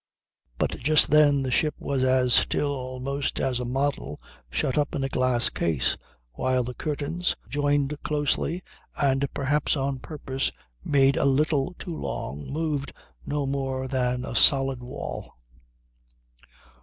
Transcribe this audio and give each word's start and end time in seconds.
But 0.57 0.79
just 0.79 1.11
then 1.11 1.43
the 1.43 1.51
ship 1.51 1.75
was 1.77 2.01
as 2.01 2.33
still 2.33 2.71
almost 2.73 3.39
as 3.39 3.59
a 3.59 3.65
model 3.65 4.19
shut 4.49 4.75
up 4.75 4.95
in 4.95 5.03
a 5.03 5.07
glass 5.09 5.49
case 5.51 5.95
while 6.31 6.63
the 6.63 6.73
curtains, 6.73 7.35
joined 7.47 7.95
closely, 8.01 8.63
and, 8.99 9.31
perhaps 9.35 9.77
on 9.77 9.99
purpose, 9.99 10.51
made 10.83 11.17
a 11.17 11.25
little 11.25 11.75
too 11.77 11.95
long 11.95 12.51
moved 12.51 12.93
no 13.27 13.45
more 13.45 13.87
than 13.87 14.25
a 14.25 14.35
solid 14.35 14.81
wall." 14.81 15.29